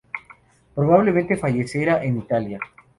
[0.73, 2.59] Probablemente falleciera en Italia".